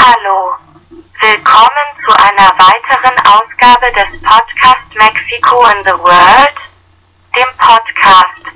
Hallo. 0.00 0.54
Willkommen 1.20 1.88
zu 1.96 2.10
einer 2.12 2.48
weiteren 2.56 3.18
Ausgabe 3.26 3.92
des 3.92 4.18
Podcast 4.22 4.94
Mexico 4.94 5.62
in 5.66 5.84
the 5.84 5.92
World, 5.92 6.70
dem 7.36 7.48
Podcast, 7.58 8.54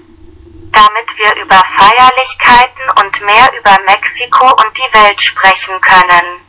damit 0.72 1.18
wir 1.18 1.36
über 1.42 1.62
Feierlichkeiten 1.76 2.88
und 2.98 3.20
mehr 3.26 3.52
über 3.58 3.78
Mexiko 3.84 4.46
und 4.54 4.74
die 4.78 4.94
Welt 4.94 5.20
sprechen 5.20 5.78
können. 5.82 6.40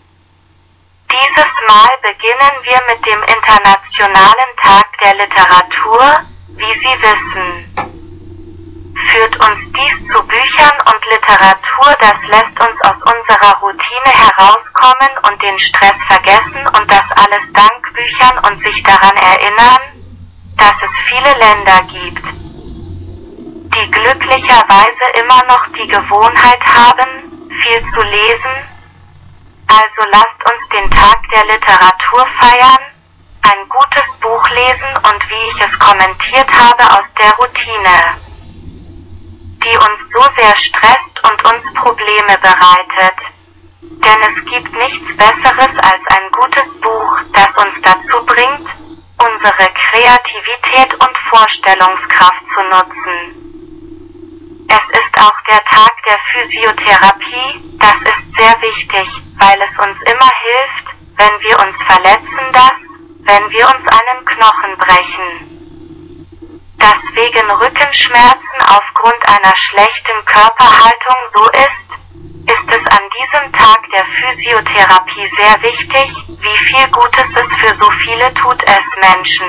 Dieses 1.12 1.62
Mal 1.68 1.92
beginnen 2.02 2.56
wir 2.64 2.82
mit 2.96 3.06
dem 3.06 3.22
Internationalen 3.36 4.56
Tag 4.56 4.98
der 5.00 5.16
Literatur, 5.16 6.22
wie 6.56 6.74
Sie 6.74 7.02
wissen. 7.02 7.65
Führt 9.16 9.40
uns 9.48 9.72
dies 9.72 10.08
zu 10.12 10.22
Büchern 10.28 10.78
und 10.94 11.06
Literatur, 11.06 11.96
das 12.02 12.28
lässt 12.28 12.60
uns 12.60 12.82
aus 12.82 13.02
unserer 13.02 13.60
Routine 13.62 14.12
herauskommen 14.12 15.10
und 15.30 15.42
den 15.42 15.58
Stress 15.58 16.04
vergessen 16.04 16.68
und 16.68 16.92
das 16.92 17.10
alles 17.14 17.54
dank 17.54 17.94
Büchern 17.94 18.38
und 18.40 18.62
sich 18.62 18.84
daran 18.84 19.16
erinnern, 19.16 19.80
dass 20.58 20.84
es 20.84 20.92
viele 21.08 21.32
Länder 21.32 21.82
gibt, 21.84 22.28
die 23.74 23.92
glücklicherweise 23.92 25.06
immer 25.24 25.44
noch 25.46 25.66
die 25.72 25.88
Gewohnheit 25.88 26.66
haben, 26.68 27.48
viel 27.62 27.86
zu 27.86 28.02
lesen. 28.02 28.52
Also 29.68 30.02
lasst 30.12 30.44
uns 30.52 30.68
den 30.68 30.92
Tag 30.92 31.22
der 31.30 31.46
Literatur 31.46 32.28
feiern, 32.38 32.84
ein 33.44 33.70
gutes 33.70 34.14
Buch 34.20 34.50
lesen 34.50 34.90
und 35.10 35.30
wie 35.30 35.48
ich 35.48 35.62
es 35.62 35.80
kommentiert 35.80 36.52
habe 36.52 37.00
aus 37.00 37.14
der 37.14 37.32
Routine 37.36 38.25
uns 39.90 40.12
so 40.12 40.22
sehr 40.36 40.56
stresst 40.58 41.22
und 41.24 41.46
uns 41.54 41.74
Probleme 41.74 42.38
bereitet. 42.42 43.32
Denn 43.82 44.22
es 44.28 44.46
gibt 44.46 44.74
nichts 44.74 45.16
Besseres 45.16 45.78
als 45.80 46.08
ein 46.08 46.32
gutes 46.32 46.74
Buch, 46.80 47.20
das 47.34 47.58
uns 47.58 47.82
dazu 47.82 48.26
bringt, 48.26 48.68
unsere 49.18 49.70
Kreativität 49.74 50.94
und 50.96 51.18
Vorstellungskraft 51.30 52.48
zu 52.48 52.62
nutzen. 52.64 53.42
Es 54.68 54.90
ist 55.00 55.18
auch 55.20 55.42
der 55.48 55.64
Tag 55.64 55.92
der 56.08 56.18
Physiotherapie, 56.32 57.78
das 57.78 58.02
ist 58.02 58.36
sehr 58.36 58.62
wichtig, 58.62 59.08
weil 59.38 59.62
es 59.62 59.78
uns 59.78 60.02
immer 60.02 60.32
hilft, 60.42 60.96
wenn 61.18 61.42
wir 61.42 61.60
uns 61.60 61.82
verletzen, 61.84 62.52
dass, 62.52 62.80
wenn 63.24 63.52
wir 63.52 63.70
uns 63.70 63.88
einen 63.88 64.26
Knochen 64.26 64.78
brechen 64.78 65.55
das 66.86 67.16
wegen 67.16 67.50
Rückenschmerzen 67.50 68.62
aufgrund 68.62 69.28
einer 69.28 69.56
schlechten 69.56 70.24
Körperhaltung 70.26 71.16
so 71.30 71.50
ist, 71.50 71.98
ist 72.46 72.72
es 72.72 72.86
an 72.86 73.02
diesem 73.18 73.52
Tag 73.54 73.90
der 73.90 74.06
Physiotherapie 74.06 75.28
sehr 75.36 75.62
wichtig, 75.64 76.14
wie 76.28 76.58
viel 76.58 76.88
Gutes 76.90 77.36
es 77.36 77.56
für 77.56 77.74
so 77.74 77.90
viele 77.90 78.32
tut 78.36 78.62
es 78.64 78.86
Menschen, 79.02 79.48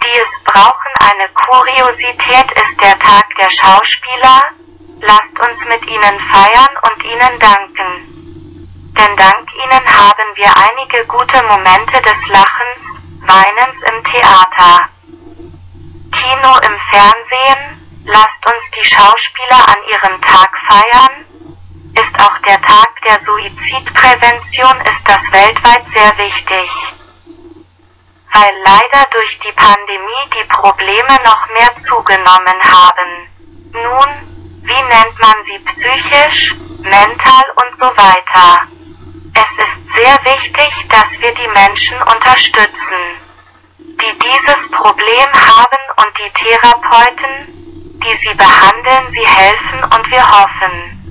die 0.00 0.20
es 0.22 0.44
brauchen. 0.44 0.92
Eine 1.10 1.28
Kuriosität 1.30 2.52
ist 2.52 2.80
der 2.80 2.96
Tag 3.00 3.34
der 3.34 3.50
Schauspieler, 3.50 4.42
lasst 5.00 5.40
uns 5.40 5.64
mit 5.66 5.84
ihnen 5.86 6.20
feiern 6.20 6.74
und 6.86 7.04
ihnen 7.04 7.38
danken. 7.40 8.94
Denn 8.96 9.16
dank 9.16 9.52
ihnen 9.56 9.86
haben 9.90 10.28
wir 10.36 10.50
einige 10.70 11.04
gute 11.06 11.42
Momente 11.42 12.00
des 12.00 12.28
Lachens, 12.28 13.00
Weinens 13.26 13.82
im 13.82 14.04
Theater. 14.04 14.88
Kino 16.14 16.56
im 16.58 16.78
Fernsehen, 16.78 18.02
lasst 18.04 18.46
uns 18.46 18.70
die 18.70 18.84
Schauspieler 18.84 19.68
an 19.68 19.78
ihrem 19.90 20.20
Tag 20.20 20.56
feiern, 20.58 21.26
ist 22.00 22.20
auch 22.20 22.38
der 22.38 22.60
Tag 22.62 23.02
der 23.02 23.18
Suizidprävention 23.18 24.80
ist 24.82 25.08
das 25.08 25.32
weltweit 25.32 25.84
sehr 25.88 26.16
wichtig. 26.18 26.70
Weil 28.32 28.54
leider 28.64 29.08
durch 29.10 29.40
die 29.40 29.52
Pandemie 29.52 30.30
die 30.38 30.44
Probleme 30.44 31.18
noch 31.24 31.48
mehr 31.48 31.76
zugenommen 31.78 32.62
haben. 32.62 33.28
Nun, 33.72 34.62
wie 34.62 34.82
nennt 34.82 35.18
man 35.18 35.44
sie 35.44 35.58
psychisch, 35.58 36.54
mental 36.78 37.44
und 37.56 37.76
so 37.76 37.86
weiter. 37.86 38.68
Es 39.34 39.64
ist 39.64 39.92
sehr 39.94 40.18
wichtig, 40.32 40.88
dass 40.90 41.20
wir 41.20 41.34
die 41.34 41.48
Menschen 41.48 42.00
unterstützen 42.02 43.23
die 44.00 44.18
dieses 44.18 44.70
Problem 44.70 45.32
haben 45.32 45.82
und 45.96 46.18
die 46.18 46.30
Therapeuten, 46.32 48.00
die 48.04 48.16
sie 48.16 48.34
behandeln, 48.34 49.10
sie 49.10 49.26
helfen 49.26 49.84
und 49.84 50.10
wir 50.10 50.30
hoffen, 50.30 51.04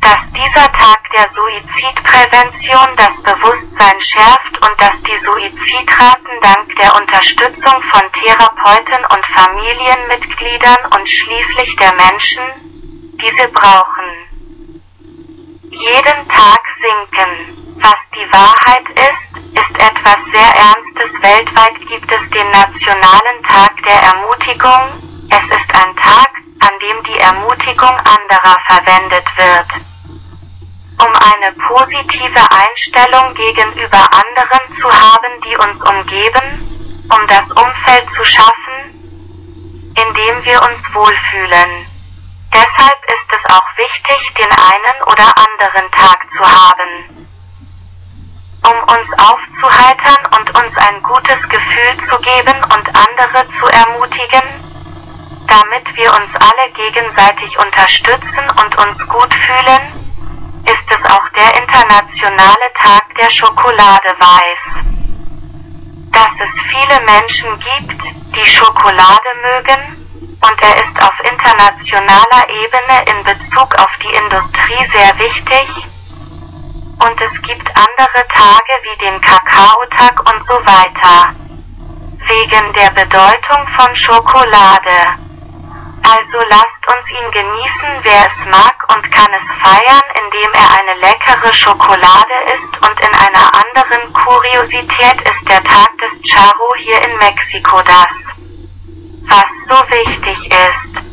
dass 0.00 0.32
dieser 0.32 0.72
Tag 0.72 1.10
der 1.16 1.28
Suizidprävention 1.28 2.96
das 2.96 3.22
Bewusstsein 3.22 4.00
schärft 4.00 4.58
und 4.58 4.80
dass 4.80 5.02
die 5.02 5.18
Suizidraten 5.18 6.40
dank 6.40 6.74
der 6.76 6.94
Unterstützung 6.96 7.82
von 7.82 8.02
Therapeuten 8.12 9.04
und 9.14 9.26
Familienmitgliedern 9.26 10.92
und 10.96 11.08
schließlich 11.08 11.76
der 11.76 11.92
Menschen, 11.94 12.42
die 13.20 13.30
sie 13.30 13.48
brauchen, 13.52 14.28
jeden 15.70 16.28
Tag 16.28 16.60
sinken. 16.80 17.64
Was 17.80 18.10
die 18.10 18.32
Wahrheit 18.32 18.90
ist, 18.90 19.47
etwas 19.78 20.18
sehr 20.32 20.54
Ernstes. 20.54 21.22
Weltweit 21.22 21.86
gibt 21.86 22.10
es 22.10 22.30
den 22.30 22.50
Nationalen 22.50 23.42
Tag 23.42 23.82
der 23.84 24.02
Ermutigung. 24.02 25.28
Es 25.30 25.44
ist 25.44 25.74
ein 25.74 25.96
Tag, 25.96 26.30
an 26.60 26.78
dem 26.80 27.02
die 27.04 27.18
Ermutigung 27.18 27.96
anderer 27.98 28.58
verwendet 28.66 29.28
wird. 29.36 29.70
Um 30.98 31.12
eine 31.14 31.52
positive 31.52 32.40
Einstellung 32.50 33.34
gegenüber 33.34 34.08
anderen 34.12 34.74
zu 34.74 34.90
haben, 34.90 35.40
die 35.44 35.56
uns 35.56 35.82
umgeben, 35.82 37.06
um 37.14 37.26
das 37.28 37.50
Umfeld 37.52 38.10
zu 38.10 38.24
schaffen, 38.24 38.76
in 39.94 40.14
dem 40.14 40.44
wir 40.44 40.62
uns 40.62 40.92
wohlfühlen. 40.92 41.86
Deshalb 42.52 43.04
ist 43.12 43.32
es 43.32 43.46
auch 43.50 43.76
wichtig, 43.76 44.34
den 44.34 44.50
einen 44.50 45.02
oder 45.06 45.34
anderen 45.36 45.90
Tag 45.92 46.30
zu 46.30 46.44
haben 46.44 47.17
um 48.70 48.96
uns 48.96 49.12
aufzuheitern 49.18 50.22
und 50.38 50.50
uns 50.62 50.76
ein 50.76 51.02
gutes 51.02 51.48
Gefühl 51.48 51.96
zu 52.00 52.18
geben 52.18 52.56
und 52.74 52.88
andere 52.94 53.48
zu 53.48 53.66
ermutigen, 53.66 54.42
damit 55.46 55.96
wir 55.96 56.12
uns 56.14 56.36
alle 56.36 56.70
gegenseitig 56.72 57.58
unterstützen 57.58 58.44
und 58.62 58.76
uns 58.78 59.08
gut 59.08 59.32
fühlen, 59.32 60.08
ist 60.66 60.90
es 60.90 61.04
auch 61.06 61.28
der 61.30 61.54
internationale 61.62 62.72
Tag 62.74 63.14
der 63.14 63.30
Schokolade 63.30 64.14
weiß. 64.18 64.84
Dass 66.12 66.40
es 66.40 66.60
viele 66.60 67.00
Menschen 67.00 67.48
gibt, 67.60 68.02
die 68.36 68.46
Schokolade 68.46 69.28
mögen, 69.42 70.04
und 70.40 70.62
er 70.62 70.80
ist 70.82 71.02
auf 71.02 71.18
internationaler 71.24 72.48
Ebene 72.48 73.10
in 73.10 73.24
Bezug 73.24 73.74
auf 73.76 73.96
die 74.02 74.14
Industrie 74.24 74.84
sehr 74.86 75.18
wichtig, 75.18 75.87
und 77.06 77.20
es 77.20 77.42
gibt 77.42 77.68
andere 77.76 78.26
Tage 78.28 78.72
wie 78.82 78.96
den 78.98 79.20
Kakaotag 79.20 80.32
und 80.32 80.44
so 80.44 80.54
weiter. 80.54 81.34
Wegen 82.26 82.72
der 82.74 82.90
Bedeutung 82.90 83.66
von 83.68 83.94
Schokolade. 83.96 85.16
Also 86.02 86.38
lasst 86.48 86.86
uns 86.88 87.10
ihn 87.10 87.30
genießen, 87.30 87.88
wer 88.02 88.26
es 88.26 88.46
mag 88.46 88.76
und 88.94 89.10
kann 89.12 89.32
es 89.34 89.52
feiern, 89.54 90.04
indem 90.24 90.52
er 90.54 90.80
eine 90.80 91.00
leckere 91.00 91.52
Schokolade 91.52 92.34
isst 92.54 92.76
und 92.82 93.00
in 93.00 93.14
einer 93.14 93.52
anderen 93.54 94.12
Kuriosität 94.12 95.20
ist 95.22 95.48
der 95.48 95.62
Tag 95.62 95.96
des 95.98 96.20
Charo 96.22 96.74
hier 96.76 97.00
in 97.02 97.16
Mexiko 97.18 97.82
das, 97.82 98.34
was 99.26 99.48
so 99.66 99.74
wichtig 99.90 100.50
ist 100.50 101.08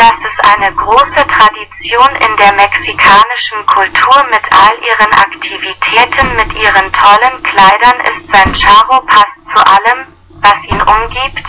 dass 0.00 0.16
es 0.24 0.40
eine 0.54 0.74
große 0.74 1.26
Tradition 1.70 2.16
in 2.16 2.36
der 2.36 2.52
mexikanischen 2.54 3.64
Kultur 3.66 4.26
mit 4.30 4.42
all 4.52 4.76
ihren 4.82 5.12
Aktivitäten, 5.12 6.34
mit 6.34 6.52
ihren 6.54 6.92
tollen 6.92 7.42
Kleidern 7.44 8.00
ist. 8.08 8.28
Sein 8.30 8.54
Charro 8.54 9.00
passt 9.06 9.48
zu 9.48 9.58
allem, 9.58 10.06
was 10.40 10.64
ihn 10.64 10.80
umgibt, 10.82 11.46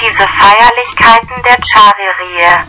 diese 0.00 0.28
Feierlichkeiten 0.28 1.42
der 1.42 1.56
Charrerie. 1.64 2.66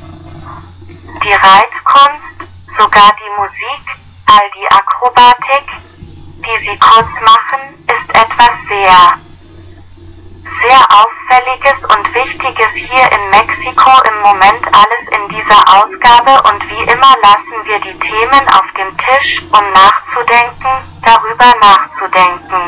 Die 1.23 1.33
Reitkunst, 1.33 2.47
sogar 2.69 3.13
die 3.19 3.41
Musik, 3.41 3.83
all 4.27 4.50
die 4.51 4.67
Akrobatik, 4.71 5.65
die 5.97 6.57
sie 6.63 6.79
kurz 6.79 7.19
machen, 7.21 7.85
ist 7.91 8.09
etwas 8.15 8.62
sehr 8.69 9.19
sehr 10.62 10.79
Auffälliges 10.89 11.85
und 11.85 12.15
Wichtiges 12.15 12.73
hier 12.73 13.12
in 13.12 13.29
Mexiko 13.31 13.91
im 14.07 14.21
Moment 14.21 14.65
alles 14.67 15.07
in 15.09 15.16
dieser 15.47 15.81
Ausgabe 15.81 16.44
und 16.51 16.69
wie 16.69 16.83
immer 16.91 17.15
lassen 17.21 17.55
wir 17.63 17.79
die 17.79 17.97
Themen 17.99 18.49
auf 18.49 18.69
dem 18.73 18.97
Tisch, 18.97 19.41
um 19.44 19.71
nachzudenken, 19.71 20.83
darüber 21.01 21.53
nachzudenken, 21.61 22.61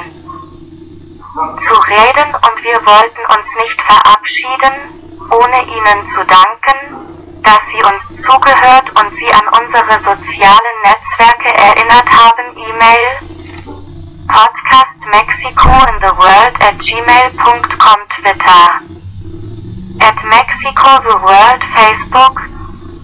zu 1.59 1.73
reden 1.75 2.35
und 2.35 2.63
wir 2.63 2.79
wollten 2.85 3.37
uns 3.37 3.55
nicht 3.57 3.81
verabschieden, 3.81 4.73
ohne 5.29 5.63
Ihnen 5.63 6.07
zu 6.07 6.23
danken, 6.25 7.41
dass 7.43 7.59
Sie 7.71 7.83
uns 7.83 8.21
zugehört 8.21 8.91
und 9.01 9.13
Sie 9.15 9.31
an 9.33 9.47
unsere 9.61 9.99
sozialen 9.99 10.75
Netzwerke 10.83 11.53
erinnert 11.53 12.09
haben. 12.11 12.55
E-Mail 12.55 13.19
Podcast 14.27 15.05
Mexico 15.11 15.69
in 15.89 15.99
the 15.99 16.15
World 16.15 16.61
at 16.61 16.79
gmail.com 16.79 17.99
Twitter 18.09 18.79
at 19.99 20.23
Mexico 20.23 21.01
the 21.03 21.17
World 21.21 21.63
Facebook 21.75 22.58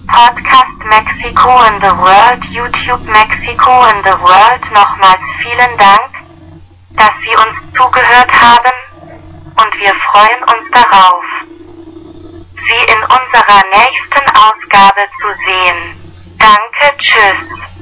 Podcast 0.06 0.78
Mexico 0.88 1.50
in 1.66 1.80
the 1.80 1.94
World 1.98 2.42
YouTube 2.50 3.04
Mexico 3.10 3.72
in 3.90 4.02
the 4.04 4.16
World 4.22 4.62
Nochmals 4.72 5.24
vielen 5.42 5.76
Dank, 5.76 6.10
dass 6.90 7.14
Sie 7.20 7.36
uns 7.44 7.72
zugehört 7.72 8.32
haben 8.32 8.72
und 9.62 9.80
wir 9.80 9.94
freuen 9.94 10.42
uns 10.54 10.70
darauf, 10.70 11.24
Sie 12.56 12.92
in 12.92 13.02
unserer 13.02 13.62
nächsten 13.84 14.24
Ausgabe 14.36 15.02
zu 15.12 15.30
sehen. 15.32 16.38
Danke, 16.38 16.96
tschüss. 16.98 17.65